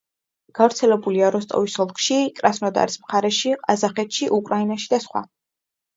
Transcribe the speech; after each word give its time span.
გავრცელებულია 0.59 1.27
როსტოვის 1.35 1.75
ოლქში, 1.83 2.17
კრასნოდარის 2.39 2.97
მხარეში, 3.03 3.53
ყაზახეთში, 3.67 4.31
უკრაინაში 4.39 4.91
და 4.95 5.01
სხვა. 5.05 5.25